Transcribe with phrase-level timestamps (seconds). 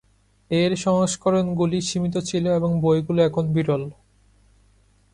[0.51, 3.83] এর সংস্করণগুলি সীমিত ছিল এবং বইগুলি এখন বিরল।